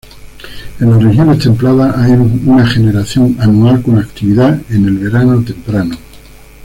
En 0.79 0.89
las 0.89 1.03
regiones 1.03 1.37
templadas 1.43 1.95
hay 1.95 2.13
una 2.13 2.65
generación 2.65 3.37
anual 3.39 3.83
con 3.83 3.99
actividad 3.99 4.59
en 4.71 4.87
el 4.87 4.97
verano 4.97 5.43
temprano. 5.43 5.95